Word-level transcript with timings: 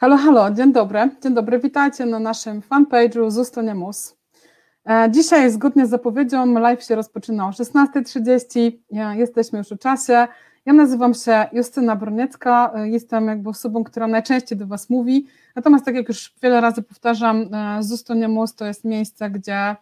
Halo, 0.00 0.16
halo, 0.16 0.50
dzień 0.50 0.72
dobry. 0.72 1.10
Dzień 1.22 1.34
dobry, 1.34 1.58
witajcie 1.58 2.06
na 2.06 2.18
naszym 2.18 2.60
fanpage'u 2.60 3.30
Zustonie 3.30 3.74
Mus. 3.74 4.16
E, 4.88 5.10
dzisiaj, 5.10 5.50
zgodnie 5.50 5.86
z 5.86 5.90
zapowiedzią, 5.90 6.58
live 6.58 6.82
się 6.82 6.94
rozpoczyna 6.94 7.48
o 7.48 7.50
16.30. 7.50 8.72
Jesteśmy 9.16 9.58
już 9.58 9.68
w 9.68 9.78
czasie. 9.78 10.28
Ja 10.66 10.72
nazywam 10.72 11.14
się 11.14 11.46
Justyna 11.52 11.96
Broniecka, 11.96 12.72
e, 12.74 12.88
jestem 12.88 13.26
jakby 13.26 13.50
osobą, 13.50 13.84
która 13.84 14.06
najczęściej 14.06 14.58
do 14.58 14.66
Was 14.66 14.90
mówi. 14.90 15.26
Natomiast, 15.56 15.84
tak 15.84 15.94
jak 15.94 16.08
już 16.08 16.34
wiele 16.42 16.60
razy 16.60 16.82
powtarzam, 16.82 17.54
e, 17.54 17.82
Zustonie 17.82 18.28
Mus 18.28 18.54
to 18.54 18.66
jest 18.66 18.84
miejsce, 18.84 19.30
gdzie 19.30 19.76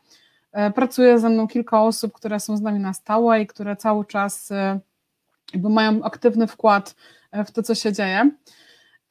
pracuje 0.74 1.18
ze 1.18 1.28
mną 1.28 1.48
kilka 1.48 1.82
osób, 1.82 2.12
które 2.12 2.40
są 2.40 2.56
z 2.56 2.60
nami 2.60 2.80
na 2.80 2.92
stałe 2.92 3.42
i 3.42 3.46
które 3.46 3.76
cały 3.76 4.04
czas 4.04 4.50
jakby 5.52 5.68
mają 5.68 6.02
aktywny 6.02 6.46
wkład 6.46 6.94
w 7.46 7.50
to, 7.50 7.62
co 7.62 7.74
się 7.74 7.92
dzieje. 7.92 8.30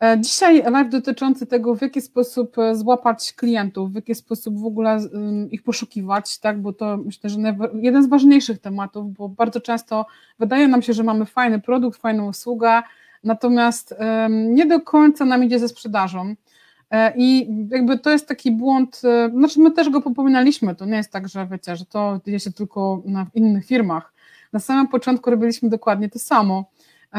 E, 0.04 0.20
dzisiaj 0.20 0.64
live 0.72 0.90
dotyczący 0.90 1.46
tego, 1.46 1.76
w 1.76 1.82
jaki 1.82 2.02
sposób 2.02 2.58
e, 2.58 2.76
złapać 2.76 3.34
klientów, 3.34 3.92
w 3.92 3.96
jaki 3.96 4.16
sposób 4.16 4.60
w 4.60 4.66
ogóle 4.66 5.00
ich 5.52 5.64
poszukiwać, 5.64 6.40
tak, 6.40 6.62
bo 6.62 6.74
to 6.74 6.98
myślę, 6.98 7.30
że 7.30 7.38
jeden 7.74 8.04
z 8.04 8.08
ważniejszych 8.08 8.60
tematów, 8.60 9.14
bo 9.14 9.30
bardzo 9.30 9.62
często 9.62 10.06
wydaje 10.40 10.68
nam 10.68 10.82
się, 10.82 10.94
że 10.94 11.04
mamy 11.04 11.26
fajny 11.26 11.60
produkt, 11.60 12.02
fajną 12.02 12.28
usługę, 12.28 12.82
natomiast 13.24 13.96
nie 14.30 14.66
do 14.66 14.82
końca 14.82 15.26
nam 15.26 15.44
idzie 15.44 15.60
ze 15.60 15.68
sprzedażą. 15.68 16.36
E, 16.92 17.14
I 17.18 17.50
jakby 17.72 18.00
to 18.00 18.10
jest 18.10 18.28
taki 18.28 18.52
błąd, 18.52 19.02
znaczy 19.34 19.60
my 19.60 19.72
też 19.72 19.90
go 19.90 20.02
popominaliśmy, 20.02 20.76
to 20.76 20.86
nie 20.86 20.98
jest 20.98 21.12
tak, 21.12 21.28
że 21.28 21.48
wiecie, 21.52 21.76
że 21.76 21.86
to 21.86 22.20
dzieje 22.26 22.40
się 22.40 22.52
tylko 22.52 23.02
na 23.06 23.26
innych 23.34 23.66
firmach. 23.66 24.14
Na 24.54 24.60
samym 24.60 24.88
początku 24.88 25.30
robiliśmy 25.30 25.70
dokładnie 25.70 26.10
to 26.10 26.20
samo 26.20 26.66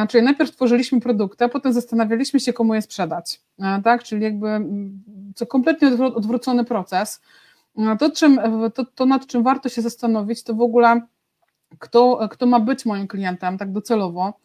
Czyli 0.09 0.25
najpierw 0.25 0.51
tworzyliśmy 0.51 1.01
produkty, 1.01 1.45
a 1.45 1.49
potem 1.49 1.73
zastanawialiśmy 1.73 2.41
się, 2.41 2.53
komu 2.53 2.75
je 2.75 2.83
sprzedać, 2.83 3.41
tak? 3.85 4.03
Czyli 4.03 4.23
jakby 4.23 4.47
co 5.35 5.47
kompletnie 5.47 5.89
odwrócony 6.05 6.65
proces. 6.65 7.21
To, 7.99 8.11
czym, 8.11 8.41
to, 8.75 8.85
to, 8.85 9.07
nad 9.07 9.27
czym 9.27 9.43
warto 9.43 9.69
się 9.69 9.83
zastanowić, 9.83 10.43
to 10.43 10.55
w 10.55 10.61
ogóle 10.61 11.01
kto, 11.79 12.29
kto 12.31 12.47
ma 12.47 12.61
być 12.61 12.87
moim 12.87 13.07
klientem 13.09 13.59
tak 13.59 13.73
docelowo, 13.73 14.41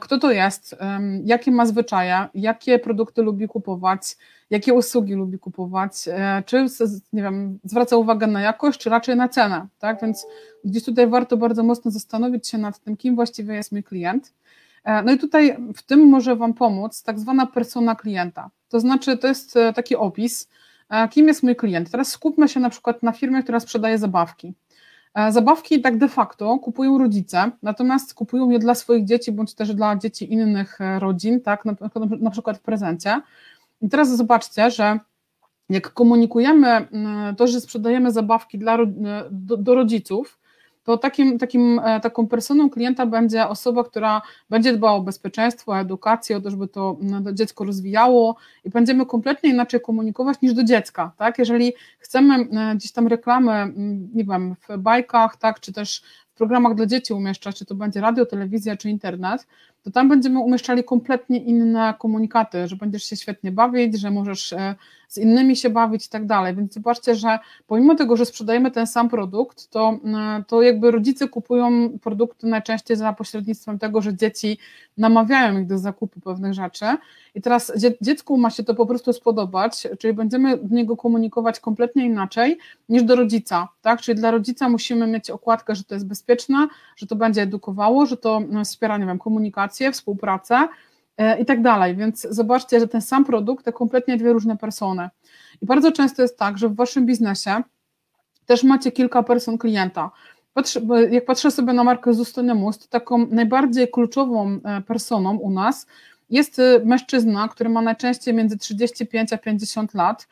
kto 0.00 0.18
to 0.18 0.30
jest, 0.30 0.76
jakie 1.24 1.50
ma 1.50 1.66
zwyczaje, 1.66 2.28
jakie 2.34 2.78
produkty 2.78 3.22
lubi 3.22 3.48
kupować, 3.48 4.16
jakie 4.50 4.74
usługi 4.74 5.14
lubi 5.14 5.38
kupować, 5.38 5.92
e, 6.08 6.42
czy 6.46 6.66
nie 7.12 7.22
wiem, 7.22 7.58
zwraca 7.64 7.96
uwagę 7.96 8.26
na 8.26 8.40
jakość, 8.40 8.80
czy 8.80 8.90
raczej 8.90 9.16
na 9.16 9.28
cenę, 9.28 9.66
tak? 9.78 10.02
Więc 10.02 10.26
gdzieś 10.64 10.84
tutaj 10.84 11.06
warto 11.06 11.36
bardzo 11.36 11.62
mocno 11.62 11.90
zastanowić 11.90 12.48
się 12.48 12.58
nad 12.58 12.78
tym, 12.78 12.96
kim 12.96 13.14
właściwie 13.14 13.54
jest 13.54 13.72
mój 13.72 13.82
klient. 13.82 14.32
E, 14.84 15.02
no 15.02 15.12
i 15.12 15.18
tutaj 15.18 15.56
w 15.76 15.82
tym 15.82 16.08
może 16.08 16.36
Wam 16.36 16.54
pomóc 16.54 17.02
tak 17.02 17.18
zwana 17.18 17.46
persona 17.46 17.94
klienta. 17.94 18.50
To 18.68 18.80
znaczy, 18.80 19.16
to 19.16 19.28
jest 19.28 19.56
e, 19.56 19.72
taki 19.72 19.96
opis, 19.96 20.48
e, 20.90 21.08
kim 21.08 21.28
jest 21.28 21.42
mój 21.42 21.56
klient. 21.56 21.90
Teraz 21.90 22.08
skupmy 22.08 22.48
się 22.48 22.60
na 22.60 22.70
przykład 22.70 23.02
na 23.02 23.12
firmie, 23.12 23.42
która 23.42 23.60
sprzedaje 23.60 23.98
zabawki. 23.98 24.54
Zabawki 25.30 25.80
tak 25.80 25.98
de 25.98 26.08
facto 26.08 26.58
kupują 26.58 26.98
rodzice, 26.98 27.50
natomiast 27.62 28.14
kupują 28.14 28.50
je 28.50 28.58
dla 28.58 28.74
swoich 28.74 29.04
dzieci 29.04 29.32
bądź 29.32 29.54
też 29.54 29.74
dla 29.74 29.96
dzieci 29.96 30.32
innych 30.32 30.78
rodzin, 30.98 31.40
tak, 31.40 31.64
na, 32.20 32.30
przykład 32.30 32.58
w 32.58 32.60
prezencie. 32.60 33.20
I 33.82 33.88
teraz 33.88 34.16
zobaczcie, 34.16 34.70
że 34.70 34.98
jak 35.70 35.92
komunikujemy 35.92 36.88
to, 37.36 37.46
że 37.46 37.60
sprzedajemy 37.60 38.12
zabawki 38.12 38.58
dla, 38.58 38.78
do, 39.30 39.56
do 39.56 39.74
rodziców, 39.74 40.39
to 40.90 40.98
takim, 40.98 41.38
takim, 41.38 41.78
e, 41.78 42.00
taką 42.00 42.26
personą 42.26 42.70
klienta 42.70 43.06
będzie 43.06 43.48
osoba, 43.48 43.84
która 43.84 44.22
będzie 44.50 44.72
dbała 44.72 44.94
o 44.94 45.00
bezpieczeństwo, 45.00 45.72
o 45.72 45.80
edukację, 45.80 46.36
o 46.36 46.40
to, 46.40 46.50
żeby 46.50 46.68
to 46.68 46.96
dziecko 47.32 47.64
rozwijało 47.64 48.36
i 48.64 48.70
będziemy 48.70 49.06
kompletnie 49.06 49.50
inaczej 49.50 49.80
komunikować 49.80 50.40
niż 50.42 50.54
do 50.54 50.64
dziecka, 50.64 51.12
tak? 51.16 51.38
Jeżeli 51.38 51.72
chcemy 51.98 52.34
e, 52.34 52.76
gdzieś 52.76 52.92
tam 52.92 53.06
reklamy, 53.06 53.72
nie 54.14 54.24
wiem, 54.24 54.56
w 54.68 54.78
bajkach, 54.78 55.36
tak, 55.36 55.60
czy 55.60 55.72
też 55.72 56.02
w 56.30 56.34
programach 56.34 56.74
dla 56.74 56.86
dzieci 56.86 57.12
umieszczać, 57.12 57.58
czy 57.58 57.64
to 57.64 57.74
będzie 57.74 58.00
radio, 58.00 58.26
telewizja, 58.26 58.76
czy 58.76 58.90
internet, 58.90 59.46
to 59.82 59.90
tam 59.90 60.08
będziemy 60.08 60.38
umieszczali 60.38 60.84
kompletnie 60.84 61.38
inne 61.38 61.94
komunikaty, 61.98 62.68
że 62.68 62.76
będziesz 62.76 63.04
się 63.04 63.16
świetnie 63.16 63.52
bawić, 63.52 64.00
że 64.00 64.10
możesz 64.10 64.52
e, 64.52 64.74
z 65.08 65.18
innymi 65.18 65.56
się 65.56 65.70
bawić 65.70 66.06
i 66.06 66.08
tak 66.08 66.26
dalej. 66.26 66.54
Więc 66.56 66.74
zobaczcie, 66.74 67.14
że 67.14 67.38
pomimo 67.66 67.94
tego, 67.94 68.16
że 68.16 68.26
sprzedajemy 68.26 68.70
ten 68.70 68.86
sam 68.86 69.08
produkt, 69.08 69.70
to, 69.70 69.98
e, 70.04 70.44
to 70.46 70.62
jakby 70.62 70.90
rodzice 70.90 71.28
kupują 71.28 71.98
produkty 71.98 72.46
najczęściej 72.46 72.96
za 72.96 73.12
pośrednictwem 73.12 73.78
tego, 73.78 74.02
że 74.02 74.16
dzieci 74.16 74.58
namawiają 74.98 75.60
ich 75.60 75.66
do 75.66 75.78
zakupu 75.78 76.20
pewnych 76.20 76.54
rzeczy. 76.54 76.86
I 77.34 77.40
teraz 77.42 77.72
dziecku 78.00 78.36
ma 78.36 78.50
się 78.50 78.64
to 78.64 78.74
po 78.74 78.86
prostu 78.86 79.12
spodobać, 79.12 79.88
czyli 79.98 80.14
będziemy 80.14 80.56
do 80.56 80.74
niego 80.74 80.96
komunikować 80.96 81.60
kompletnie 81.60 82.06
inaczej 82.06 82.58
niż 82.88 83.02
do 83.02 83.16
rodzica. 83.16 83.68
Tak? 83.82 84.00
Czyli 84.00 84.18
dla 84.18 84.30
rodzica 84.30 84.68
musimy 84.68 85.06
mieć 85.06 85.30
okładkę, 85.30 85.74
że 85.74 85.84
to 85.84 85.94
jest 85.94 86.06
bezpieczne, 86.06 86.68
że 86.96 87.06
to 87.06 87.16
będzie 87.16 87.42
edukowało, 87.42 88.06
że 88.06 88.16
to 88.16 88.42
e, 88.60 88.64
wspiera, 88.64 88.98
nie 88.98 89.06
wiem, 89.06 89.18
komunikację, 89.18 89.69
współpracę 89.92 90.68
E, 91.20 91.40
i 91.40 91.44
tak 91.44 91.62
dalej. 91.62 91.96
Więc 91.96 92.26
zobaczcie, 92.30 92.80
że 92.80 92.88
ten 92.88 93.02
sam 93.02 93.24
produkt 93.24 93.64
to 93.64 93.72
kompletnie 93.72 94.16
dwie 94.16 94.32
różne 94.32 94.56
persony. 94.56 95.08
I 95.62 95.66
bardzo 95.66 95.92
często 95.92 96.22
jest 96.22 96.38
tak, 96.38 96.58
że 96.58 96.68
w 96.68 96.74
waszym 96.74 97.06
biznesie 97.06 97.62
też 98.46 98.64
macie 98.64 98.92
kilka 98.92 99.22
person 99.22 99.58
klienta. 99.58 100.10
Jak 101.10 101.24
patrzę 101.24 101.50
sobie 101.50 101.72
na 101.72 101.84
markę 101.84 102.14
Zustonemus, 102.14 102.78
to 102.78 102.88
taką 102.88 103.26
najbardziej 103.26 103.90
kluczową 103.90 104.60
e, 104.64 104.80
personą 104.80 105.36
u 105.36 105.50
nas 105.50 105.86
jest 106.30 106.58
e, 106.58 106.80
mężczyzna, 106.84 107.48
który 107.48 107.70
ma 107.70 107.82
najczęściej 107.82 108.34
między 108.34 108.58
35 108.58 109.32
a 109.32 109.38
50 109.38 109.94
lat, 109.94 110.28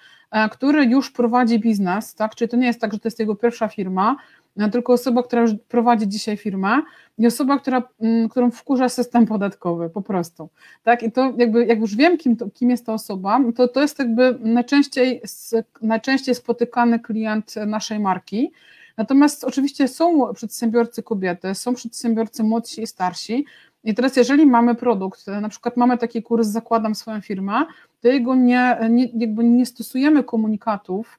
który 0.51 0.85
już 0.85 1.11
prowadzi 1.11 1.59
biznes, 1.59 2.15
tak? 2.15 2.35
Czyli 2.35 2.49
to 2.49 2.57
nie 2.57 2.67
jest 2.67 2.81
tak, 2.81 2.93
że 2.93 2.99
to 2.99 3.09
jest 3.09 3.19
jego 3.19 3.35
pierwsza 3.35 3.69
firma, 3.69 4.17
tylko 4.73 4.93
osoba, 4.93 5.23
która 5.23 5.43
już 5.43 5.51
prowadzi 5.69 6.09
dzisiaj 6.09 6.37
firmę 6.37 6.83
i 7.19 7.27
osoba, 7.27 7.59
która, 7.59 7.83
mm, 8.01 8.29
którą 8.29 8.51
wkurza 8.51 8.89
system 8.89 9.27
podatkowy 9.27 9.91
po 9.91 10.03
prostu. 10.03 10.49
Tak? 10.83 11.03
I 11.03 11.13
to 11.13 11.33
jakby, 11.37 11.67
jak 11.67 11.81
już 11.81 11.97
wiem, 11.97 12.19
kim, 12.19 12.37
to, 12.37 12.51
kim 12.51 12.71
jest 12.71 12.87
ta 12.87 12.93
osoba, 12.93 13.41
to 13.57 13.69
to 13.69 13.81
jest 13.81 13.99
jakby 13.99 14.39
najczęściej, 14.41 15.23
najczęściej 15.83 16.35
spotykany 16.35 17.01
klient 17.01 17.55
naszej 17.67 18.01
marki. 18.01 18.53
Natomiast 18.97 19.45
oczywiście 19.45 19.89
są 19.89 20.35
przedsiębiorcy 20.35 21.03
kobiety, 21.03 21.55
są 21.55 21.75
przedsiębiorcy 21.75 22.43
młodsi 22.43 22.83
i 22.83 22.87
starsi. 22.87 23.45
I 23.85 23.95
teraz, 23.95 24.17
jeżeli 24.17 24.47
mamy 24.47 24.75
produkt, 24.75 25.27
na 25.27 25.49
przykład 25.49 25.77
mamy 25.77 25.99
taki 25.99 26.23
kurs, 26.23 26.49
zakładam 26.49 26.95
swoją 26.95 27.21
firmę, 27.21 27.67
to 28.01 28.09
jego 28.09 28.35
nie, 28.35 28.79
nie, 28.91 29.09
jakby 29.15 29.45
nie 29.45 29.67
stosujemy 29.67 30.25
komunikatów, 30.25 31.19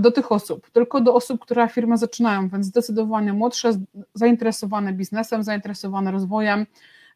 do 0.00 0.10
tych 0.10 0.32
osób, 0.32 0.70
tylko 0.70 1.00
do 1.00 1.14
osób, 1.14 1.40
które 1.40 1.68
firmę 1.68 1.98
zaczynają, 1.98 2.48
więc 2.48 2.66
zdecydowanie 2.66 3.32
młodsze, 3.32 3.72
zainteresowane 4.14 4.92
biznesem, 4.92 5.42
zainteresowane 5.42 6.10
rozwojem, 6.10 6.66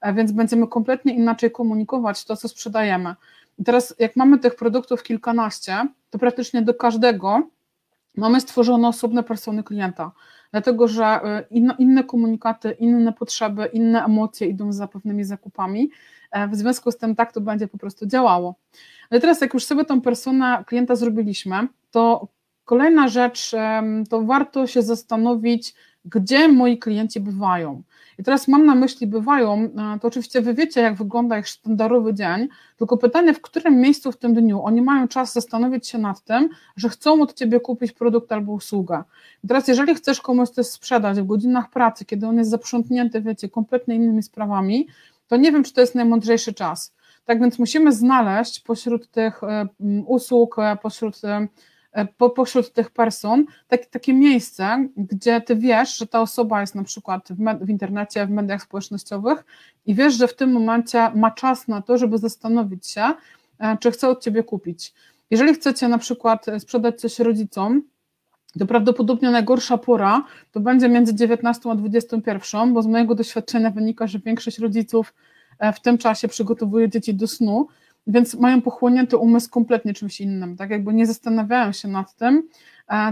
e, 0.01 0.15
więc 0.15 0.33
będziemy 0.33 0.69
kompletnie 0.69 1.15
inaczej 1.15 1.51
komunikować 1.51 2.25
to, 2.25 2.37
co 2.37 2.49
sprzedajemy. 2.49 3.15
I 3.59 3.65
teraz, 3.65 3.95
jak 3.99 4.17
mamy 4.17 4.39
tych 4.39 4.57
produktów 4.57 5.03
kilkanaście, 5.03 5.87
to 6.11 6.19
praktycznie 6.19 6.63
do 6.63 6.75
każdego 6.75 7.43
mamy 8.17 8.41
stworzone 8.41 8.89
osobne 8.89 9.23
persony 9.23 9.63
klienta, 9.63 10.13
dlatego 10.51 10.89
że 10.89 11.05
e, 11.05 11.45
inne, 11.79 12.05
komunikaty, 12.05 12.77
inne 12.79 13.13
potrzeby, 13.13 13.67
inne 13.73 14.05
emocje 14.05 14.47
idą 14.47 14.73
za 14.73 14.89
pewnymi 14.89 15.25
zakupami. 15.25 15.91
W 16.51 16.57
związku 16.57 16.91
z 16.91 16.97
tym 16.97 17.17
tak 17.17 17.33
to 17.33 17.41
będzie 17.41 17.69
po 17.69 17.79
prostu 17.79 18.07
działało. 18.07 18.55
Ale 19.11 19.21
teraz, 19.21 19.41
jak 19.41 19.55
już 19.55 19.65
sobie 19.65 19.85
tą 19.85 20.01
personę 20.01 20.65
klienta 20.67 20.97
zrobiliśmy, 20.97 21.69
to 21.91 22.29
Kolejna 22.73 23.09
rzecz, 23.09 23.53
to 24.11 24.23
warto 24.23 24.67
się 24.67 24.83
zastanowić, 24.83 25.75
gdzie 26.05 26.49
moi 26.49 26.79
klienci 26.79 27.21
bywają. 27.21 27.83
I 28.19 28.23
teraz 28.23 28.49
mam 28.49 28.67
na 28.67 28.75
myśli 28.75 29.07
bywają, 29.07 29.55
e, 29.55 29.99
to 30.01 30.09
oczywiście 30.09 30.41
wy 30.41 30.55
wiecie, 30.55 30.81
jak 30.81 30.95
wygląda 30.95 31.39
ich 31.39 31.49
sztandarowy 31.49 32.15
dzień, 32.15 32.49
tylko 32.77 32.97
pytanie, 32.97 33.35
w 33.35 33.41
którym 33.41 33.81
miejscu 33.81 34.13
w 34.13 34.17
tym 34.17 34.35
dniu 34.35 34.63
oni 34.65 34.83
mają 34.83 35.09
czas 35.09 35.33
zastanowić 35.33 35.89
się 35.89 35.99
nad 35.99 36.21
tym, 36.21 36.49
że 36.77 36.89
chcą 36.89 37.23
od 37.23 37.35
ciebie 37.35 37.61
kupić 37.61 37.93
produkt 37.93 38.33
albo 38.33 38.53
usługę. 38.53 39.03
I 39.45 39.49
teraz, 39.49 39.69
jeżeli 39.69 39.95
chcesz 39.95 40.21
komuś 40.21 40.49
coś 40.49 40.67
sprzedać 40.67 41.21
w 41.21 41.27
godzinach 41.27 41.71
pracy, 41.71 42.05
kiedy 42.05 42.27
on 42.27 42.39
jest 42.39 42.51
zaprzątnięty, 42.51 43.21
wiecie, 43.21 43.49
kompletnie 43.49 43.95
innymi 43.95 44.23
sprawami, 44.23 44.89
to 45.27 45.37
nie 45.37 45.53
wiem, 45.53 45.65
czy 45.65 45.73
to 45.73 45.81
jest 45.81 45.95
najmądrzejszy 45.95 46.55
czas. 46.55 46.95
Tak 47.25 47.41
więc 47.41 47.59
musimy 47.59 47.93
znaleźć 47.93 48.61
pośród 48.61 49.11
tych 49.11 49.45
e, 49.45 49.69
usług, 50.07 50.59
e, 50.59 50.77
pośród 50.83 51.21
po, 52.17 52.31
pośród 52.31 52.73
tych 52.73 52.91
person 52.91 53.45
tak, 53.69 53.87
takie 53.87 54.15
miejsce, 54.15 54.89
gdzie 54.97 55.41
ty 55.41 55.57
wiesz, 55.57 55.99
że 55.99 56.07
ta 56.07 56.21
osoba 56.21 56.61
jest 56.61 56.75
na 56.75 56.85
przykład 56.85 57.29
w, 57.31 57.39
med, 57.39 57.65
w 57.65 57.69
internecie, 57.69 58.27
w 58.27 58.31
mediach 58.31 58.63
społecznościowych 58.63 59.45
i 59.87 59.95
wiesz, 59.95 60.15
że 60.15 60.29
w 60.29 60.37
tym 60.37 60.53
momencie 60.53 61.11
ma 61.15 61.31
czas 61.31 61.69
na 61.69 61.83
to, 61.83 61.99
żeby 61.99 62.19
zastanowić 62.19 62.87
się, 62.87 63.13
e, 63.59 63.77
czy 63.81 63.91
chce 63.91 64.09
od 64.09 64.23
ciebie 64.23 64.43
kupić. 64.43 64.95
Jeżeli 65.31 65.55
chcecie 65.55 65.89
na 65.89 65.99
przykład 65.99 66.47
sprzedać 66.59 67.01
coś 67.01 67.19
rodzicom, 67.19 67.83
to 68.59 68.67
prawdopodobnie 68.67 69.31
najgorsza 69.31 69.79
pora 69.79 70.25
to 70.53 70.61
będzie 70.61 70.89
między 70.89 71.15
19 71.15 71.71
a 71.71 71.75
21, 71.75 72.75
bo 72.75 72.83
z 72.83 72.87
mojego 72.87 73.15
doświadczenia 73.15 73.71
wynika, 73.71 74.07
że 74.07 74.19
większość 74.19 74.59
rodziców 74.59 75.15
e, 75.59 75.73
w 75.73 75.81
tym 75.81 75.99
czasie 75.99 76.29
przygotowuje 76.29 76.89
dzieci 76.89 77.15
do 77.15 77.27
snu 77.27 77.69
więc 78.07 78.35
mają 78.35 78.63
pochłonięty 78.63 79.17
umysł 79.17 79.51
kompletnie 79.51 79.95
czymś 79.95 80.21
innym, 80.21 80.57
tak 80.57 80.71
jakby 80.71 80.95
nie 80.95 81.07
zastanawiają 81.07 81.73
się 81.73 81.89
nad 81.89 82.15
tym, 82.15 82.49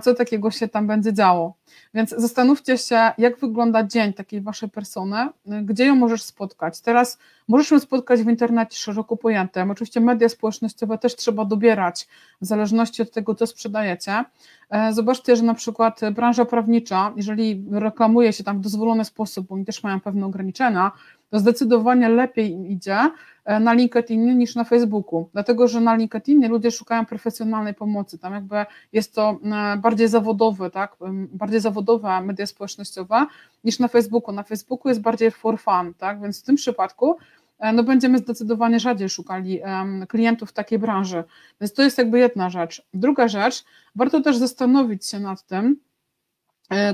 co 0.03 0.15
takiego 0.15 0.51
się 0.51 0.69
tam 0.69 0.87
będzie 0.87 1.13
działo. 1.13 1.55
Więc 1.95 2.11
zastanówcie 2.11 2.79
się, 2.79 3.11
jak 3.19 3.39
wygląda 3.39 3.85
dzień 3.85 4.13
takiej 4.13 4.41
waszej 4.41 4.69
persony, 4.69 5.29
gdzie 5.63 5.87
ją 5.87 5.95
możesz 5.95 6.23
spotkać. 6.23 6.81
Teraz 6.81 7.19
możesz 7.49 7.71
ją 7.71 7.81
spotkać 7.81 8.23
w 8.23 8.29
internecie 8.29 8.77
szeroko 8.77 9.17
pojętym. 9.17 9.71
Oczywiście 9.71 10.01
media 10.01 10.29
społecznościowe 10.29 10.99
też 10.99 11.17
trzeba 11.17 11.45
dobierać 11.45 12.09
w 12.41 12.47
zależności 12.47 13.03
od 13.03 13.11
tego, 13.11 13.35
co 13.35 13.47
sprzedajecie. 13.47 14.25
E, 14.71 14.93
zobaczcie, 14.93 15.37
że 15.37 15.43
na 15.43 15.55
przykład 15.55 16.01
branża 16.13 16.45
prawnicza, 16.45 17.13
jeżeli 17.17 17.65
reklamuje 17.71 18.33
się 18.33 18.45
tam 18.45 18.59
w 18.59 18.61
dozwolony 18.61 19.05
sposób, 19.05 19.47
bo 19.47 19.55
oni 19.55 19.65
też 19.65 19.83
mają 19.83 20.01
pewne 20.01 20.27
ograniczenia, 20.27 20.93
to 21.31 21.39
zdecydowanie 21.39 22.09
lepiej 22.09 22.51
im 22.53 22.67
idzie 22.67 23.11
e, 23.45 23.61
na 23.61 23.73
LinkedInie 23.73 24.35
niż 24.35 24.55
na 24.55 24.65
Facebooku, 24.65 25.29
dlatego 25.33 25.69
że 25.69 25.81
na 25.81 25.95
LinkedInie 25.95 26.49
ludzie 26.49 26.71
szukają 26.71 27.07
profesjonalnej 27.07 27.75
pomocy, 27.75 28.19
tam 28.19 28.35
jakby 28.35 28.67
jest 28.93 29.15
to 29.15 29.39
e, 29.45 29.77
bardziej 29.77 30.09
zawodowe, 30.09 30.71
tak, 30.71 30.97
bardziej 31.33 31.61
zawodowe 31.61 32.21
media 32.21 32.47
społecznościowe 32.47 33.27
niż 33.65 33.79
na 33.79 33.89
Facebooku. 33.89 34.35
Na 34.35 34.43
Facebooku 34.43 34.89
jest 34.89 35.01
bardziej 35.01 35.31
for 35.31 35.61
fun, 35.61 35.95
tak, 35.99 36.21
więc 36.21 36.43
w 36.43 36.45
tym 36.45 36.57
przypadku 36.57 37.17
e, 37.59 37.73
no 37.73 37.83
będziemy 37.83 38.19
zdecydowanie 38.19 38.81
rzadziej 38.81 39.09
szukali 39.09 39.61
klientów 40.09 40.51
w 40.51 40.53
takiej 40.53 40.79
branży. 40.79 41.25
Więc 41.61 41.73
to 41.73 41.83
jest 41.83 41.99
jakby 41.99 42.19
jedna 42.19 42.51
rzecz. 42.51 42.83
Druga 42.95 43.29
rzecz, 43.29 43.65
warto 43.97 44.21
też 44.21 44.37
zastanowić 44.37 45.07
się 45.07 45.21
nad 45.21 45.47
tym, 45.47 45.77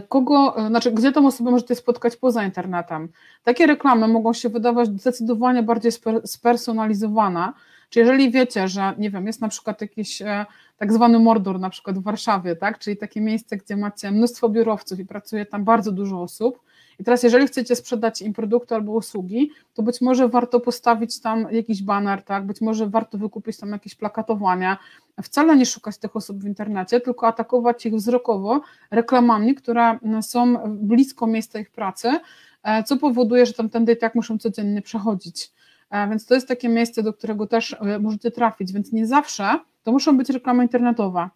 kogo, 0.09 0.57
e, 0.57 0.69
znaczy 0.69 0.93
gdzie 0.93 1.13
tą 1.13 1.27
osobę 1.27 1.51
możecie 1.51 1.75
spotkać 1.75 2.17
poza 2.17 2.45
internetem. 2.45 3.09
Takie 3.45 3.67
reklamy 3.67 4.09
mogą 4.09 4.33
się 4.33 4.49
wydawać 4.49 4.89
zdecydowanie 4.89 5.63
bardziej 5.63 5.93
spersonalizowane, 6.25 7.53
czy 7.91 7.99
jeżeli 7.99 8.31
wiecie, 8.31 8.69
że 8.69 8.95
nie 8.99 9.11
wiem, 9.11 9.27
jest 9.27 9.41
na 9.41 9.49
przykład 9.49 9.81
jakiś 9.81 10.23
e, 10.23 10.47
tak 10.77 10.93
zwany 10.93 11.19
mordor 11.19 11.61
na 11.61 11.71
przykład 11.71 11.99
w 11.99 12.03
Warszawie, 12.03 12.57
tak, 12.57 12.79
czyli 12.79 12.97
takie 12.97 13.21
miejsce, 13.21 13.57
gdzie 13.57 13.77
macie 13.77 14.11
mnóstwo 14.11 14.49
biurowców 14.49 14.99
i 14.99 15.05
pracuje 15.05 15.47
tam 15.47 15.65
bardzo 15.65 15.93
dużo 15.93 16.23
osób, 16.23 16.61
i 16.99 17.05
teraz, 17.05 17.23
jeżeli 17.23 17.47
chcecie 17.47 17.77
sprzedać 17.77 18.23
im 18.23 18.33
produkty 18.33 18.75
albo 18.75 18.93
usługi, 18.93 19.51
to 19.75 19.83
być 19.83 20.01
może 20.01 20.29
warto 20.29 20.61
postawić 20.61 21.21
tam 21.21 21.47
jakiś 21.51 21.83
baner, 21.83 22.23
tak? 22.23 22.47
Być 22.47 22.61
może 22.61 22.89
warto 22.89 23.19
wykupić 23.19 23.57
tam 23.57 23.71
jakieś 23.71 23.95
plakatowania. 23.95 24.79
Wcale 25.23 25.57
nie 25.57 25.67
szukać 25.67 25.99
tych 25.99 26.17
osób 26.17 26.43
w 26.43 26.47
internecie, 26.47 27.01
tylko 27.01 27.27
atakować 27.27 27.87
ich 27.87 27.95
wzrokowo 27.95 28.61
reklamami, 28.91 29.55
które 29.55 29.99
są 30.23 30.57
blisko 30.69 31.27
miejsca 31.27 31.59
ich 31.59 31.71
pracy, 31.71 32.19
e, 32.63 32.83
co 32.83 32.97
powoduje, 32.97 33.47
że 33.47 33.53
tamtędy 33.53 33.93
i 33.93 33.97
tak 33.97 34.15
muszą 34.15 34.39
codziennie 34.39 34.83
przechodzić. 34.83 35.53
E, 35.91 36.09
więc 36.09 36.27
to 36.27 36.35
jest 36.35 36.49
takie 36.49 36.69
miejsce, 36.69 37.03
do 37.03 37.13
którego 37.13 37.47
też 37.47 37.77
e, 37.81 37.99
możecie 37.99 38.31
trafić, 38.31 38.73
więc 38.73 38.93
nie 38.93 39.07
zawsze 39.07 39.59
to 39.83 39.93
muszą 39.93 40.17
być 40.17 40.31
reklamy 40.31 40.63
internetowe. 40.63 41.29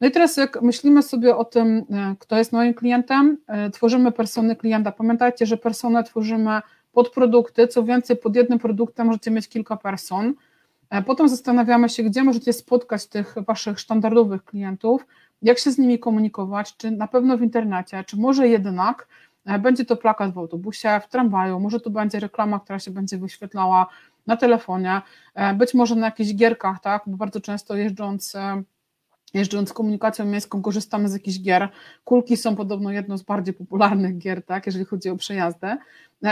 No 0.00 0.08
i 0.08 0.10
teraz 0.10 0.36
jak 0.36 0.62
myślimy 0.62 1.02
sobie 1.02 1.36
o 1.36 1.44
tym, 1.44 1.84
e, 1.90 2.16
kto 2.18 2.36
jest 2.36 2.52
moim 2.52 2.74
klientem, 2.74 3.38
e, 3.46 3.70
tworzymy 3.70 4.12
persony 4.12 4.56
klienta. 4.56 4.92
Pamiętajcie, 4.92 5.46
że 5.46 5.56
personę 5.56 6.04
tworzymy 6.04 6.60
pod 6.92 7.10
produkty, 7.10 7.68
co 7.68 7.84
więcej 7.84 8.16
pod 8.16 8.36
jednym 8.36 8.58
produktem 8.58 9.06
możecie 9.06 9.30
mieć 9.30 9.48
kilka 9.48 9.76
person. 9.76 10.34
E, 10.90 11.02
potem 11.02 11.28
zastanawiamy 11.28 11.88
się, 11.88 12.02
gdzie 12.02 12.24
możecie 12.24 12.52
spotkać 12.52 13.06
tych 13.06 13.34
waszych 13.46 13.80
standardowych 13.80 14.44
klientów, 14.44 15.06
jak 15.42 15.58
się 15.58 15.70
z 15.70 15.78
nimi 15.78 15.98
komunikować, 15.98 16.76
czy 16.76 16.90
na 16.90 17.08
pewno 17.08 17.38
w 17.38 17.42
internecie, 17.42 18.04
czy 18.06 18.16
może 18.16 18.48
jednak 18.48 19.08
będzie 19.60 19.84
to 19.84 19.96
plakat 19.96 20.34
w 20.34 20.38
autobusie, 20.38 21.00
w 21.02 21.08
tramwaju, 21.08 21.60
może 21.60 21.80
to 21.80 21.90
będzie 21.90 22.20
reklama, 22.20 22.60
która 22.60 22.78
się 22.78 22.90
będzie 22.90 23.18
wyświetlała 23.18 23.86
na 24.26 24.36
telefonie, 24.36 25.02
być 25.54 25.74
może 25.74 25.94
na 25.94 26.06
jakichś 26.06 26.34
gierkach, 26.34 26.80
tak, 26.80 27.02
bo 27.06 27.16
bardzo 27.16 27.40
często 27.40 27.76
jeżdżąc 27.76 28.36
jeżdżąc 29.34 29.72
komunikacją 29.72 30.24
miejską, 30.24 30.62
korzystamy 30.62 31.08
z 31.08 31.12
jakichś 31.12 31.40
gier. 31.40 31.68
Kulki 32.04 32.36
są 32.36 32.56
podobno 32.56 32.90
jedną 32.90 33.18
z 33.18 33.22
bardziej 33.22 33.54
popularnych 33.54 34.18
gier, 34.18 34.42
tak, 34.42 34.66
jeżeli 34.66 34.84
chodzi 34.84 35.10
o 35.10 35.16
przejazdy. 35.16 35.76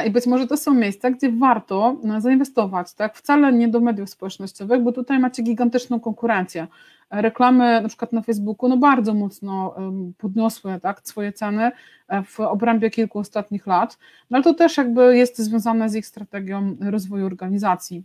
I 0.07 0.11
być 0.11 0.27
może 0.27 0.47
to 0.47 0.57
są 0.57 0.75
miejsca, 0.75 1.11
gdzie 1.11 1.33
warto 1.33 1.97
no, 2.05 2.21
zainwestować, 2.21 2.95
tak? 2.95 3.17
Wcale 3.17 3.53
nie 3.53 3.69
do 3.69 3.81
mediów 3.81 4.11
społecznościowych, 4.11 4.83
bo 4.83 4.93
tutaj 4.93 5.19
macie 5.19 5.43
gigantyczną 5.43 6.01
konkurencję. 6.01 6.67
Reklamy 7.11 7.81
na 7.83 7.89
przykład 7.89 8.13
na 8.13 8.23
Facebooku 8.23 8.69
no 8.69 8.77
bardzo 8.77 9.15
mocno 9.15 9.75
podniosły 10.19 10.81
tak, 10.81 11.01
swoje 11.05 11.33
ceny 11.33 11.71
e, 12.09 12.23
w 12.23 12.41
obrębie 12.41 12.91
kilku 12.91 13.19
ostatnich 13.19 13.67
lat, 13.67 13.99
no 14.31 14.37
ale 14.37 14.45
to 14.45 14.55
też 14.55 14.77
jakby 14.77 15.17
jest 15.17 15.39
związane 15.39 15.89
z 15.89 15.95
ich 15.95 16.07
strategią 16.07 16.77
rozwoju 16.81 17.27
organizacji. 17.27 18.05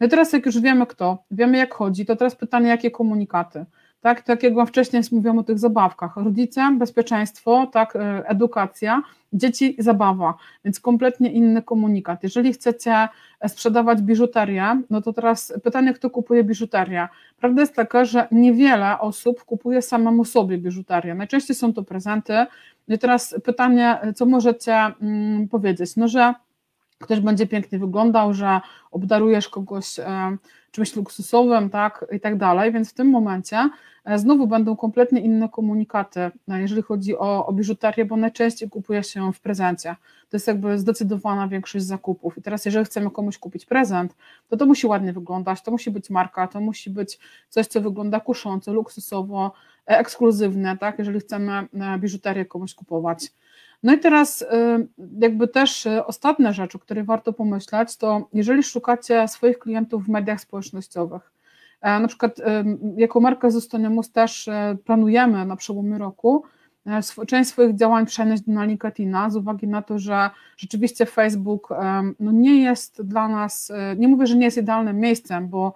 No 0.00 0.08
teraz 0.08 0.32
jak 0.32 0.46
już 0.46 0.60
wiemy 0.60 0.86
kto, 0.86 1.24
wiemy 1.30 1.58
jak 1.58 1.74
chodzi, 1.74 2.06
to 2.06 2.16
teraz 2.16 2.36
pytanie 2.36 2.68
jakie 2.68 2.90
komunikaty 2.90 3.64
tak, 4.00 4.22
tak 4.22 4.42
jak 4.42 4.54
wam 4.54 4.66
wcześniej 4.66 5.02
mówiłam 5.12 5.38
o 5.38 5.42
tych 5.42 5.58
zabawkach. 5.58 6.16
Rodzice, 6.16 6.76
bezpieczeństwo, 6.78 7.66
tak, 7.72 7.96
e, 7.96 8.28
edukacja, 8.28 9.02
dzieci, 9.32 9.76
zabawa, 9.78 10.34
więc 10.64 10.80
kompletnie 10.80 11.32
inny 11.32 11.62
komunikat. 11.62 12.22
Jeżeli 12.22 12.52
chcecie 12.52 13.08
sprzedawać 13.48 14.02
biżuterię, 14.02 14.82
no 14.90 15.02
to 15.02 15.12
teraz 15.12 15.52
pytanie, 15.64 15.94
kto 15.94 16.10
kupuje 16.10 16.44
biżuterię. 16.44 17.08
Prawda 17.40 17.60
jest 17.60 17.74
taka, 17.74 18.04
że 18.04 18.28
niewiele 18.32 18.98
osób 18.98 19.44
kupuje 19.44 19.82
samemu 19.82 20.24
sobie 20.24 20.58
biżuterię. 20.58 21.14
Najczęściej 21.14 21.56
są 21.56 21.72
to 21.72 21.82
prezenty. 21.82 22.46
No 22.88 22.94
I 22.94 22.98
teraz 22.98 23.34
pytanie, 23.44 23.98
co 24.14 24.26
możecie 24.26 24.74
mm, 24.74 25.48
powiedzieć? 25.48 25.96
No, 25.96 26.08
że 26.08 26.34
ktoś 26.98 27.20
będzie 27.20 27.46
pięknie 27.46 27.78
wyglądał, 27.78 28.34
że 28.34 28.60
obdarujesz 28.90 29.48
kogoś 29.48 29.98
e, 29.98 30.36
czymś 30.76 30.96
luksusowym, 30.96 31.70
tak, 31.70 32.04
i 32.12 32.20
tak 32.20 32.36
dalej, 32.36 32.72
więc 32.72 32.90
w 32.90 32.94
tym 32.94 33.10
momencie 33.10 33.70
e, 34.04 34.18
znowu 34.18 34.46
będą 34.46 34.76
kompletnie 34.76 35.20
inne 35.20 35.48
komunikaty, 35.48 36.20
e, 36.20 36.60
jeżeli 36.60 36.82
chodzi 36.82 37.18
o, 37.18 37.46
o 37.46 37.52
biżuterię, 37.52 38.04
bo 38.04 38.16
najczęściej 38.16 38.68
kupuje 38.70 39.02
się 39.02 39.20
ją 39.20 39.32
w 39.32 39.40
prezencie. 39.40 39.96
To 40.28 40.36
jest 40.36 40.46
jakby 40.46 40.78
zdecydowana 40.78 41.48
większość 41.48 41.84
zakupów. 41.84 42.38
I 42.38 42.42
teraz, 42.42 42.64
jeżeli 42.64 42.84
chcemy 42.84 43.10
komuś 43.10 43.38
kupić 43.38 43.66
prezent, 43.66 44.16
to 44.48 44.56
to 44.56 44.66
musi 44.66 44.86
ładnie 44.86 45.12
wyglądać, 45.12 45.62
to 45.62 45.70
musi 45.70 45.90
być 45.90 46.10
marka, 46.10 46.48
to 46.48 46.60
musi 46.60 46.90
być 46.90 47.18
coś, 47.48 47.66
co 47.66 47.80
wygląda 47.80 48.20
kusząco, 48.20 48.72
luksusowo, 48.72 49.52
ekskluzywne, 49.86 50.76
tak, 50.76 50.98
jeżeli 50.98 51.20
chcemy 51.20 51.68
biżuterię 51.98 52.44
komuś 52.44 52.74
kupować. 52.74 53.30
No 53.82 53.94
i 53.94 53.98
teraz 53.98 54.42
y, 54.42 54.46
jakby 55.18 55.48
też 55.48 55.86
y, 55.86 56.06
ostatnia 56.06 56.52
rzecz, 56.52 56.76
o 56.76 56.78
której 56.78 57.04
warto 57.04 57.32
pomyśleć, 57.32 57.96
to 57.96 58.28
jeżeli 58.32 58.62
szukacie 58.62 59.28
swoich 59.28 59.58
klientów 59.58 60.04
w 60.04 60.08
mediach 60.08 60.40
społecznościowych, 60.40 61.32
e, 61.80 62.00
na 62.00 62.08
przykład 62.08 62.38
y, 62.38 62.42
jako 62.96 63.20
marka 63.20 63.50
Zostaniamus 63.50 64.12
też 64.12 64.48
planujemy 64.84 65.46
na 65.46 65.56
przełomie 65.56 65.98
roku 65.98 66.44
e, 66.86 67.26
część 67.26 67.50
swoich 67.50 67.76
działań 67.76 68.06
przenieść 68.06 68.42
na 68.46 68.64
LinkedIna 68.64 69.30
z 69.30 69.36
uwagi 69.36 69.68
na 69.68 69.82
to, 69.82 69.98
że 69.98 70.30
rzeczywiście 70.56 71.06
Facebook 71.06 71.68
no 72.20 72.32
nie 72.32 72.62
jest 72.62 73.02
dla 73.02 73.28
nas, 73.28 73.72
nie 73.96 74.08
mówię, 74.08 74.26
że 74.26 74.36
nie 74.36 74.44
jest 74.44 74.58
idealnym 74.58 75.00
miejscem, 75.00 75.48
bo 75.48 75.74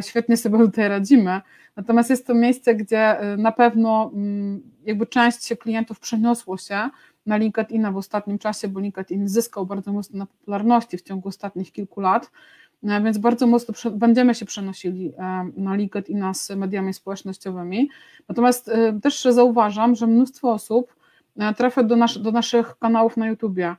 świetnie 0.00 0.36
sobie 0.36 0.58
tutaj 0.58 0.88
radzimy, 0.88 1.40
natomiast 1.76 2.10
jest 2.10 2.26
to 2.26 2.34
miejsce, 2.34 2.74
gdzie 2.74 3.16
na 3.38 3.52
pewno 3.52 4.10
mm, 4.14 4.60
jakby 4.84 5.06
część 5.06 5.54
klientów 5.54 6.00
przeniosło 6.00 6.56
się 6.56 6.90
na 7.26 7.36
LinkedIna 7.36 7.92
w 7.92 7.96
ostatnim 7.96 8.38
czasie, 8.38 8.68
bo 8.68 8.80
LinkedIn 8.80 9.28
zyskał 9.28 9.66
bardzo 9.66 9.92
mocno 9.92 10.18
na 10.18 10.26
popularności 10.26 10.98
w 10.98 11.02
ciągu 11.02 11.28
ostatnich 11.28 11.72
kilku 11.72 12.00
lat, 12.00 12.30
e, 12.84 13.02
więc 13.02 13.18
bardzo 13.18 13.46
mocno 13.46 13.90
będziemy 13.90 14.34
się 14.34 14.46
przenosili 14.46 15.12
e, 15.18 15.50
na 15.56 15.74
LinkedIna 15.74 16.34
z 16.34 16.50
mediami 16.50 16.94
społecznościowymi. 16.94 17.88
Natomiast 18.28 18.68
e, 18.68 19.00
też 19.02 19.22
zauważam, 19.22 19.94
że 19.94 20.06
mnóstwo 20.06 20.52
osób 20.52 20.96
trafia 21.56 21.82
do, 21.82 21.96
nas, 21.96 22.22
do 22.22 22.32
naszych 22.32 22.78
kanałów 22.78 23.16
na 23.16 23.28
YouTubie. 23.28 23.76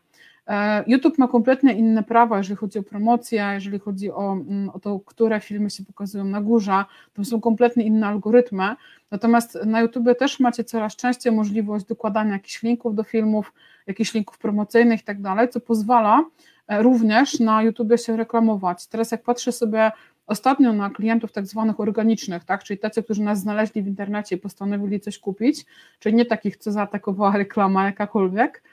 YouTube 0.88 1.18
ma 1.18 1.28
kompletnie 1.28 1.74
inne 1.74 2.04
prawa, 2.04 2.38
jeżeli 2.38 2.56
chodzi 2.56 2.80
o 2.80 2.84
promocję, 2.84 3.52
jeżeli 3.54 3.80
chodzi 3.80 4.12
o, 4.12 4.34
mm, 4.34 4.70
o 4.70 4.80
to, 4.80 5.00
które 5.00 5.40
filmy 5.40 5.70
się 5.70 5.84
pokazują 5.84 6.24
na 6.24 6.42
górze, 6.42 6.86
to 7.14 7.26
są 7.26 7.42
kompletnie 7.42 7.84
inne 7.84 8.08
algorytmy. 8.08 8.76
Natomiast 9.12 9.60
na 9.66 9.82
YouTube 9.82 10.18
też 10.20 10.40
macie 10.40 10.64
coraz 10.64 10.96
częściej 10.96 11.34
możliwość 11.34 11.86
dokładania 11.86 12.34
jakichś 12.34 12.64
linków 12.64 12.96
do 12.96 13.04
filmów, 13.04 13.54
jakichś 13.88 14.14
linków 14.14 14.38
promocyjnych 14.38 15.02
i 15.02 15.04
tak 15.04 15.22
dalej, 15.22 15.50
co 15.50 15.60
pozwala 15.60 16.24
e, 16.68 16.84
również 16.84 17.40
na 17.40 17.64
YouTube 17.64 18.00
się 18.06 18.18
reklamować. 18.18 18.88
Teraz 18.88 19.12
jak 19.12 19.24
patrzę 19.24 19.52
sobie 19.52 19.92
ostatnio 20.28 20.74
na 20.74 20.90
klientów 20.90 21.32
tak 21.32 21.46
zwanych 21.46 21.80
organicznych, 21.80 22.44
tak, 22.44 22.64
czyli 22.64 22.80
tacy, 22.80 23.04
którzy 23.04 23.24
nas 23.24 23.40
znaleźli 23.40 23.84
w 23.84 23.88
internecie 23.88 24.36
i 24.36 24.40
postanowili 24.40 25.00
coś 25.00 25.20
kupić, 25.20 25.66
czyli 26.00 26.16
nie 26.16 26.26
takich, 26.26 26.58
co 26.58 26.72
zaatakowała 26.72 27.38
reklama 27.38 27.86
jakakolwiek, 27.86 28.64
e, 28.66 28.71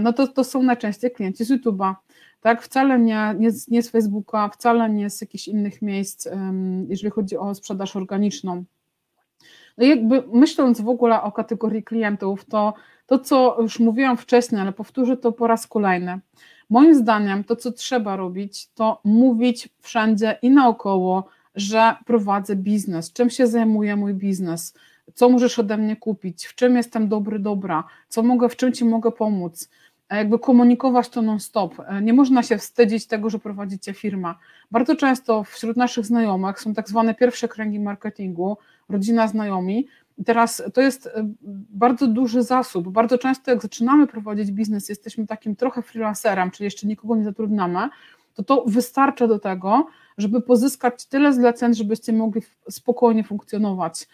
no 0.00 0.12
to, 0.12 0.28
to 0.28 0.44
są 0.44 0.62
najczęściej 0.62 1.10
klienci 1.10 1.44
z 1.44 1.50
YouTube'a. 1.50 1.94
Tak, 2.40 2.62
wcale 2.62 2.98
nie, 2.98 3.34
nie, 3.38 3.50
z, 3.50 3.68
nie 3.68 3.82
z 3.82 3.90
Facebooka, 3.90 4.48
wcale 4.48 4.90
nie 4.90 5.10
z 5.10 5.20
jakichś 5.20 5.48
innych 5.48 5.82
miejsc, 5.82 6.28
jeżeli 6.88 7.10
chodzi 7.10 7.36
o 7.36 7.54
sprzedaż 7.54 7.96
organiczną. 7.96 8.64
No 9.78 9.84
jakby 9.84 10.24
myśląc 10.32 10.80
w 10.80 10.88
ogóle 10.88 11.22
o 11.22 11.32
kategorii 11.32 11.82
klientów, 11.82 12.44
to 12.44 12.74
to, 13.06 13.18
co 13.18 13.56
już 13.60 13.80
mówiłam 13.80 14.16
wcześniej, 14.16 14.60
ale 14.60 14.72
powtórzę 14.72 15.16
to 15.16 15.32
po 15.32 15.46
raz 15.46 15.66
kolejny. 15.66 16.20
Moim 16.70 16.94
zdaniem 16.94 17.44
to, 17.44 17.56
co 17.56 17.72
trzeba 17.72 18.16
robić, 18.16 18.68
to 18.74 19.00
mówić 19.04 19.68
wszędzie 19.80 20.38
i 20.42 20.50
naokoło 20.50 21.28
że 21.54 21.96
prowadzę 22.06 22.56
biznes, 22.56 23.12
czym 23.12 23.30
się 23.30 23.46
zajmuje 23.46 23.96
mój 23.96 24.14
biznes, 24.14 24.74
co 25.14 25.28
możesz 25.28 25.58
ode 25.58 25.76
mnie 25.76 25.96
kupić, 25.96 26.46
w 26.46 26.54
czym 26.54 26.76
jestem 26.76 27.08
dobry, 27.08 27.38
dobra, 27.38 27.84
co 28.08 28.22
mogę, 28.22 28.48
w 28.48 28.56
czym 28.56 28.72
ci 28.72 28.84
mogę 28.84 29.12
pomóc. 29.12 29.68
Jakby 30.10 30.38
komunikować 30.38 31.08
to 31.08 31.22
non-stop. 31.22 31.74
Nie 32.02 32.12
można 32.12 32.42
się 32.42 32.58
wstydzić 32.58 33.06
tego, 33.06 33.30
że 33.30 33.38
prowadzicie 33.38 33.94
firmę. 33.94 34.34
Bardzo 34.70 34.96
często 34.96 35.44
wśród 35.44 35.76
naszych 35.76 36.06
znajomych 36.06 36.60
są 36.60 36.74
tak 36.74 36.88
zwane 36.88 37.14
pierwsze 37.14 37.48
kręgi 37.48 37.80
marketingu, 37.80 38.56
rodzina, 38.88 39.28
znajomi. 39.28 39.86
Teraz 40.24 40.62
to 40.74 40.80
jest 40.80 41.06
e, 41.06 41.10
bardzo 41.70 42.06
duży 42.06 42.42
zasób. 42.42 42.88
Bardzo 42.88 43.18
często, 43.18 43.50
jak 43.50 43.62
zaczynamy 43.62 44.06
prowadzić 44.06 44.52
biznes, 44.52 44.88
jesteśmy 44.88 45.26
takim 45.26 45.56
trochę 45.56 45.82
freelancerem, 45.82 46.50
czyli 46.50 46.64
jeszcze 46.64 46.86
nikogo 46.86 47.16
nie 47.16 47.24
zatrudniamy, 47.24 47.88
to 48.34 48.42
to 48.42 48.64
wystarcza 48.66 49.28
do 49.28 49.38
tego, 49.38 49.86
żeby 50.18 50.42
pozyskać 50.42 51.06
tyle 51.06 51.32
zleceń, 51.32 51.74
żebyście 51.74 52.12
mogli 52.12 52.42
spokojnie 52.68 53.24
funkcjonować. 53.24 54.06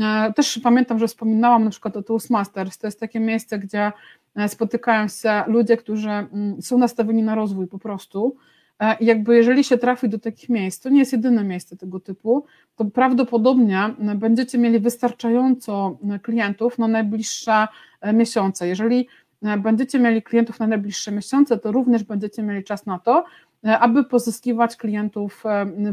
E, 0.00 0.32
też 0.32 0.58
pamiętam, 0.62 0.98
że 0.98 1.08
wspominałam 1.08 1.64
na 1.64 1.70
przykład 1.70 1.96
o 1.96 2.02
Toastmasters, 2.02 2.78
to 2.78 2.86
jest 2.86 3.00
takie 3.00 3.20
miejsce, 3.20 3.58
gdzie 3.58 3.92
e, 4.36 4.48
spotykają 4.48 5.08
się 5.08 5.42
ludzie, 5.46 5.76
którzy 5.76 6.10
mm, 6.10 6.62
są 6.62 6.78
nastawieni 6.78 7.22
na 7.22 7.34
rozwój 7.34 7.66
po 7.66 7.78
prostu. 7.78 8.36
E, 8.80 8.96
I 9.00 9.06
jakby 9.06 9.36
jeżeli 9.36 9.64
się 9.64 9.78
trafi 9.78 10.08
do 10.08 10.18
takich 10.18 10.48
miejsc, 10.48 10.82
to 10.82 10.88
nie 10.88 10.98
jest 10.98 11.12
jedyne 11.12 11.44
miejsce 11.44 11.76
tego 11.76 12.00
typu, 12.00 12.46
to 12.76 12.84
prawdopodobnie 12.84 13.80
będziecie 14.14 14.58
mieli 14.58 14.80
wystarczająco 14.80 15.98
klientów 16.22 16.78
na 16.78 16.88
najbliższe 16.88 17.68
miesiące. 18.12 18.68
Jeżeli 18.68 19.08
będziecie 19.58 19.98
mieli 19.98 20.22
klientów 20.22 20.60
na 20.60 20.66
najbliższe 20.66 21.12
miesiące, 21.12 21.58
to 21.58 21.72
również 21.72 22.04
będziecie 22.04 22.42
mieli 22.42 22.64
czas 22.64 22.86
na 22.86 22.98
to, 22.98 23.24
aby 23.62 24.04
pozyskiwać 24.04 24.76
klientów 24.76 25.44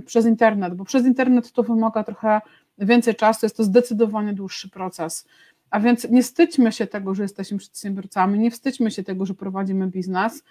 przez 0.06 0.26
internet, 0.26 0.76
bo 0.76 0.86
przez 0.86 1.06
internet 1.06 1.52
to 1.52 1.64
wymaga 1.64 2.04
trochę 2.04 2.42
więcej 2.78 3.16
czasu, 3.16 3.46
jest 3.46 3.58
to 3.58 3.64
zdecydowanie 3.64 4.34
dłuższy 4.34 4.70
proces. 4.70 5.28
A 5.70 5.80
więc 5.80 6.10
nie 6.10 6.24
wstydźmy 6.24 6.72
się 6.72 6.88
tego, 6.88 7.16
że 7.16 7.24
jesteśmy 7.24 7.58
przedsiębiorcami, 7.58 8.40
nie 8.40 8.52
wstydźmy 8.52 8.92
się 8.92 9.04
tego, 9.04 9.26
że 9.26 9.34
prowadzimy 9.34 9.88
biznes, 9.88 10.44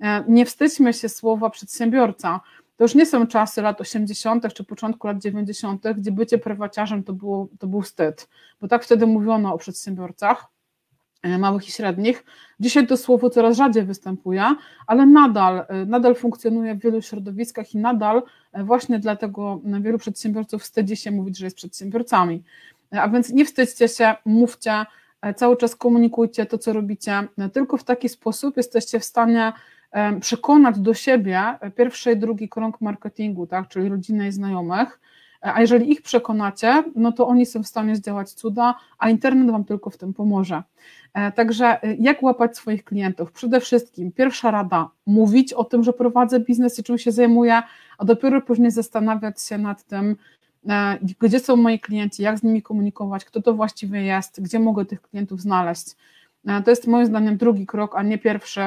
e, 0.00 0.24
nie 0.28 0.46
wstydźmy 0.46 0.92
się 0.92 1.08
słowa 1.08 1.50
przedsiębiorca. 1.50 2.40
To 2.76 2.84
już 2.84 2.94
nie 2.94 3.06
są 3.06 3.26
czasy 3.26 3.62
lat 3.62 3.80
80. 3.80 4.52
czy 4.54 4.64
początku 4.64 5.06
lat 5.06 5.18
90., 5.18 5.94
gdzie 5.96 6.12
bycie 6.12 6.38
prywaciarzem 6.38 7.02
to, 7.02 7.12
było, 7.12 7.48
to 7.58 7.66
był 7.66 7.82
wstyd, 7.82 8.28
bo 8.60 8.68
tak 8.68 8.84
wtedy 8.84 9.06
mówiono 9.06 9.54
o 9.54 9.58
przedsiębiorcach. 9.58 10.46
E, 11.22 11.38
małych 11.38 11.68
i 11.68 11.72
średnich. 11.72 12.24
Dzisiaj 12.60 12.86
to 12.86 12.96
słowo 12.96 13.30
coraz 13.30 13.56
rzadziej 13.56 13.84
występuje, 13.84 14.44
ale 14.86 15.06
nadal, 15.06 15.64
e, 15.68 15.86
nadal 15.86 16.14
funkcjonuje 16.14 16.74
w 16.74 16.80
wielu 16.80 17.02
środowiskach 17.02 17.74
i 17.74 17.78
nadal 17.78 18.22
e, 18.52 18.64
właśnie 18.64 18.98
dlatego 18.98 19.60
wielu 19.80 19.98
przedsiębiorców 19.98 20.62
wstydzi 20.62 20.96
się 20.96 21.10
mówić, 21.10 21.38
że 21.38 21.46
jest 21.46 21.56
przedsiębiorcami. 21.56 22.42
A 22.90 23.08
więc 23.08 23.30
nie 23.30 23.44
wstydźcie 23.44 23.88
się, 23.88 24.14
mówcie, 24.24 24.86
cały 25.36 25.56
czas 25.56 25.76
komunikujcie 25.76 26.46
to, 26.46 26.58
co 26.58 26.72
robicie. 26.72 27.28
Tylko 27.52 27.76
w 27.76 27.84
taki 27.84 28.08
sposób 28.08 28.56
jesteście 28.56 29.00
w 29.00 29.04
stanie 29.04 29.52
przekonać 30.20 30.78
do 30.78 30.94
siebie 30.94 31.42
pierwszy 31.76 32.12
i 32.12 32.16
drugi 32.16 32.48
krąg 32.48 32.80
marketingu, 32.80 33.46
tak, 33.46 33.68
czyli 33.68 33.88
rodzinę 33.88 34.28
i 34.28 34.32
znajomych, 34.32 35.00
a 35.40 35.60
jeżeli 35.60 35.90
ich 35.92 36.02
przekonacie, 36.02 36.84
no 36.94 37.12
to 37.12 37.28
oni 37.28 37.46
są 37.46 37.62
w 37.62 37.66
stanie 37.66 37.96
zdziałać 37.96 38.30
cuda, 38.30 38.74
a 38.98 39.10
internet 39.10 39.50
Wam 39.50 39.64
tylko 39.64 39.90
w 39.90 39.96
tym 39.96 40.14
pomoże. 40.14 40.62
E, 41.14 41.32
także 41.32 41.82
e, 41.82 41.94
jak 41.94 42.22
łapać 42.22 42.56
swoich 42.56 42.84
klientów? 42.84 43.32
Przede 43.32 43.60
wszystkim 43.60 44.12
pierwsza 44.12 44.50
rada, 44.50 44.90
mówić 45.06 45.52
o 45.52 45.64
tym, 45.64 45.84
że 45.84 45.92
prowadzę 45.92 46.40
biznes 46.40 46.78
i 46.78 46.82
czym 46.82 46.98
się 46.98 47.12
zajmuję, 47.12 47.62
a 47.98 48.04
dopiero 48.04 48.40
później 48.42 48.70
zastanawiać 48.70 49.42
się 49.42 49.58
nad 49.58 49.84
tym, 49.84 50.16
e, 50.68 50.98
gdzie 51.20 51.40
są 51.40 51.56
moi 51.56 51.80
klienci, 51.80 52.22
jak 52.22 52.38
z 52.38 52.42
nimi 52.42 52.62
komunikować, 52.62 53.24
kto 53.24 53.42
to 53.42 53.54
właściwie 53.54 54.02
jest, 54.02 54.42
gdzie 54.42 54.58
mogę 54.58 54.84
tych 54.84 55.02
klientów 55.02 55.40
znaleźć. 55.40 55.96
To 56.64 56.70
jest 56.70 56.86
moim 56.86 57.06
zdaniem 57.06 57.36
drugi 57.36 57.66
krok, 57.66 57.96
a 57.96 58.02
nie 58.02 58.18
pierwszy, 58.18 58.60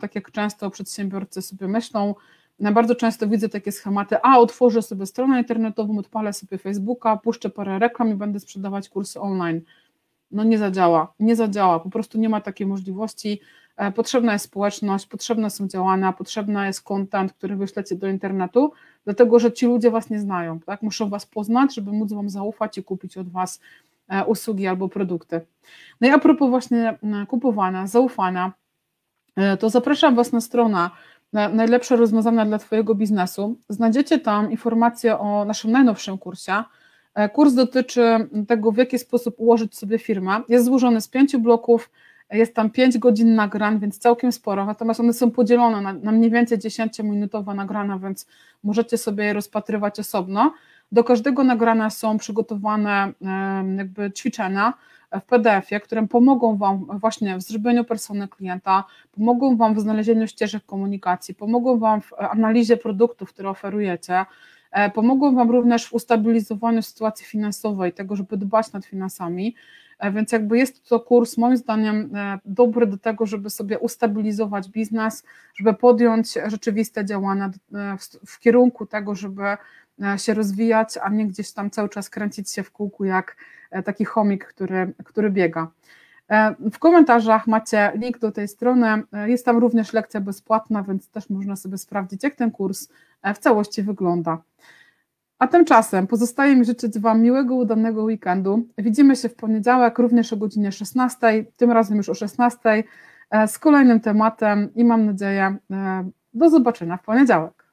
tak 0.00 0.14
jak 0.14 0.30
często 0.30 0.70
przedsiębiorcy 0.70 1.42
sobie 1.42 1.68
myślą, 1.68 2.14
bardzo 2.60 2.94
często 2.94 3.28
widzę 3.28 3.48
takie 3.48 3.72
schematy, 3.72 4.16
a 4.22 4.38
otworzę 4.38 4.82
sobie 4.82 5.06
stronę 5.06 5.38
internetową, 5.38 5.98
odpalę 5.98 6.32
sobie 6.32 6.58
Facebooka, 6.58 7.16
puszczę 7.16 7.50
parę 7.50 7.78
reklam 7.78 8.10
i 8.10 8.14
będę 8.14 8.40
sprzedawać 8.40 8.88
kursy 8.88 9.20
online. 9.20 9.60
No 10.30 10.44
nie 10.44 10.58
zadziała, 10.58 11.12
nie 11.20 11.36
zadziała, 11.36 11.80
po 11.80 11.90
prostu 11.90 12.18
nie 12.18 12.28
ma 12.28 12.40
takiej 12.40 12.66
możliwości. 12.66 13.40
E, 13.76 13.92
potrzebna 13.92 14.32
jest 14.32 14.44
społeczność, 14.44 15.06
potrzebne 15.06 15.50
są 15.50 15.68
działania, 15.68 16.12
potrzebny 16.12 16.66
jest 16.66 16.82
content, 16.82 17.32
który 17.32 17.56
wyślecie 17.56 17.96
do 17.96 18.08
internetu, 18.08 18.72
dlatego 19.04 19.38
że 19.38 19.52
ci 19.52 19.66
ludzie 19.66 19.90
was 19.90 20.10
nie 20.10 20.20
znają, 20.20 20.60
tak? 20.60 20.82
Muszą 20.82 21.08
was 21.08 21.26
poznać, 21.26 21.74
żeby 21.74 21.92
móc 21.92 22.12
wam 22.12 22.30
zaufać 22.30 22.78
i 22.78 22.84
kupić 22.84 23.16
od 23.16 23.28
was 23.28 23.60
e, 24.08 24.24
usługi 24.24 24.66
albo 24.66 24.88
produkty. 24.88 25.40
No 26.00 26.08
i 26.08 26.10
a 26.10 26.18
propos 26.18 26.50
właśnie 26.50 26.98
kupowania, 27.28 27.86
zaufania, 27.86 28.52
e, 29.36 29.56
to 29.56 29.70
zapraszam 29.70 30.14
was 30.14 30.32
na 30.32 30.40
stronę 30.40 30.90
najlepsze 31.34 31.96
rozwiązania 31.96 32.46
dla 32.46 32.58
Twojego 32.58 32.94
biznesu. 32.94 33.58
Znajdziecie 33.68 34.18
tam 34.18 34.50
informacje 34.50 35.18
o 35.18 35.44
naszym 35.44 35.70
najnowszym 35.70 36.18
kursie. 36.18 36.62
E, 37.14 37.28
kurs 37.28 37.54
dotyczy 37.54 38.28
tego, 38.48 38.72
w 38.72 38.76
jaki 38.76 38.98
sposób 38.98 39.34
ułożyć 39.38 39.78
sobie 39.78 39.98
firmę. 39.98 40.40
Jest 40.48 40.64
złożony 40.64 41.00
z 41.00 41.08
pięciu 41.08 41.38
bloków, 41.38 41.90
jest 42.30 42.54
tam 42.54 42.70
pięć 42.70 42.98
godzin 42.98 43.34
nagrań, 43.34 43.80
więc 43.80 43.98
całkiem 43.98 44.32
sporo, 44.32 44.66
natomiast 44.66 45.00
one 45.00 45.12
są 45.12 45.30
podzielone 45.30 45.80
na, 45.80 45.92
na 45.92 46.12
mniej 46.12 46.30
więcej 46.30 46.58
10-minutowe 46.58 47.54
nagrania, 47.54 47.98
więc 47.98 48.26
możecie 48.62 48.98
sobie 48.98 49.24
je 49.24 49.32
rozpatrywać 49.32 49.98
osobno. 50.00 50.54
Do 50.92 51.04
każdego 51.04 51.44
nagrania 51.44 51.90
są 51.90 52.18
przygotowane 52.18 53.12
jakby 53.76 54.12
ćwiczenia, 54.12 54.72
w 55.20 55.24
PDF-ie, 55.24 55.80
które 55.80 56.08
pomogą 56.08 56.56
Wam 56.56 56.86
właśnie 57.00 57.36
w 57.36 57.42
zrobieniu 57.42 57.84
persony 57.84 58.28
klienta, 58.28 58.84
pomogą 59.12 59.56
Wam 59.56 59.74
w 59.74 59.80
znalezieniu 59.80 60.26
ścieżek 60.26 60.66
komunikacji, 60.66 61.34
pomogą 61.34 61.78
Wam 61.78 62.00
w 62.00 62.12
analizie 62.18 62.76
produktów, 62.76 63.32
które 63.32 63.50
oferujecie, 63.50 64.24
e, 64.70 64.90
pomogą 64.90 65.34
Wam 65.34 65.50
również 65.50 65.86
w 65.86 65.92
ustabilizowaniu 65.92 66.82
sytuacji 66.82 67.26
finansowej, 67.26 67.92
tego, 67.92 68.16
żeby 68.16 68.36
dbać 68.36 68.72
nad 68.72 68.84
finansami. 68.86 69.54
E, 69.98 70.12
więc 70.12 70.32
jakby 70.32 70.58
jest 70.58 70.88
to 70.88 71.00
kurs 71.00 71.38
moim 71.38 71.56
zdaniem 71.56 72.16
e, 72.16 72.38
dobry 72.44 72.86
do 72.86 72.98
tego, 72.98 73.26
żeby 73.26 73.50
sobie 73.50 73.78
ustabilizować 73.78 74.68
biznes, 74.68 75.24
żeby 75.54 75.74
podjąć 75.74 76.34
rzeczywiste 76.46 77.04
działania 77.04 77.50
w, 78.26 78.38
kierunku 78.38 78.86
tego, 78.86 79.14
żeby 79.14 79.42
się 80.16 80.34
rozwijać, 80.34 80.88
a 81.02 81.08
nie 81.08 81.26
gdzieś 81.26 81.52
tam 81.52 81.70
cały 81.70 81.88
czas 81.88 82.10
kręcić 82.10 82.50
się 82.50 82.62
w 82.62 82.70
kółku 82.70 83.04
jak 83.04 83.36
E, 83.63 83.63
taki 83.82 84.04
chomik, 84.04 84.44
który, 84.44 84.92
który 85.04 85.30
biega. 85.30 85.70
E, 86.30 86.54
w 86.70 86.78
komentarzach 86.78 87.46
macie 87.46 87.92
link 87.94 88.18
do 88.18 88.32
tej 88.32 88.48
strony. 88.48 89.02
E, 89.12 89.30
jest 89.30 89.44
tam 89.44 89.58
również 89.58 89.92
lekcja 89.92 90.20
bezpłatna, 90.20 90.82
więc 90.82 91.08
też 91.08 91.30
można 91.30 91.56
sobie 91.56 91.78
sprawdzić, 91.78 92.22
jak 92.22 92.34
ten 92.34 92.50
kurs 92.50 92.88
w 93.34 93.38
całości 93.38 93.82
wygląda. 93.82 94.42
A 95.38 95.46
tymczasem 95.46 96.06
pozostaje 96.06 96.56
mi 96.56 96.64
życzyć 96.64 96.98
Wam 96.98 97.22
miłego, 97.22 97.54
udanego 97.54 98.02
weekendu. 98.02 98.68
Widzimy 98.78 99.16
się 99.16 99.28
w 99.28 99.34
poniedziałek, 99.34 99.98
również 99.98 100.32
o 100.32 100.36
godzinie 100.36 100.72
16, 100.72 101.44
tym 101.56 101.70
razem 101.70 101.96
już 101.96 102.08
o 102.08 102.14
16, 102.14 102.84
z 103.46 103.58
kolejnym 103.58 104.00
tematem 104.00 104.74
i 104.74 104.84
mam 104.84 105.06
nadzieję 105.06 105.56
do 106.34 106.50
zobaczenia 106.50 106.96
w 106.96 107.02
poniedziałek. 107.02 107.63